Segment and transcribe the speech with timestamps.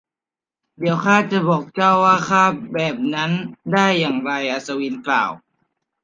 [0.77, 3.31] เดี๋ยวข้าจะบอกเจ้าว่าข้าแบบนั้น
[3.73, 5.31] ได้ยังไง อัศวินกล่าว